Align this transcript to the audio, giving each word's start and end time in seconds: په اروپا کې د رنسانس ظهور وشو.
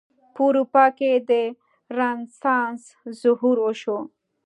په 0.33 0.39
اروپا 0.47 0.85
کې 0.97 1.11
د 1.29 1.31
رنسانس 1.99 2.81
ظهور 3.21 3.57
وشو. 3.65 3.99